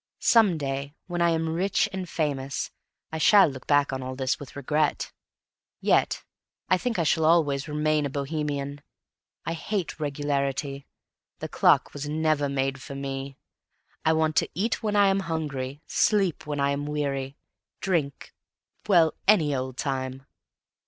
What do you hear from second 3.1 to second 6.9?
I shall look back on all this with regret. Yet I